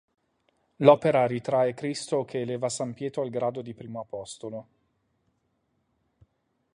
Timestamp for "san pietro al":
2.69-3.29